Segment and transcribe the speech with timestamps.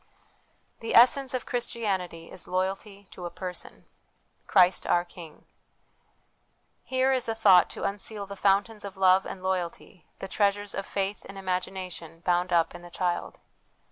[0.79, 3.85] The Essence of Christianity is Loyalty to a Person.
[4.47, 5.45] Christ', our King.
[6.83, 10.87] Here is a thought to unseal the fountains of love and loyalty, the treasures of
[10.87, 13.37] faith and imagination, bound up in the child.